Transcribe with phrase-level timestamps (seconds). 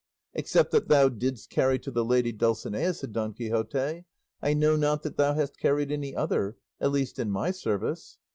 [0.33, 4.05] "Except that thou didst carry to the lady Dulcinea," said Don Quixote,
[4.41, 8.17] "I know not that thou hast carried any other, at least in my service."